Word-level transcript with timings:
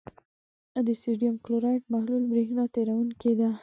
د 0.87 0.89
سوډیم 1.01 1.35
کلورایډ 1.43 1.83
محلول 1.93 2.23
برېښنا 2.31 2.63
تیروونکی 2.73 3.31
دی. 3.39 3.49